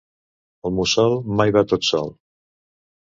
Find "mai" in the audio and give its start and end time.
1.41-1.55